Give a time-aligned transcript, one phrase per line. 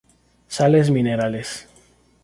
[0.47, 1.67] Sales minerales.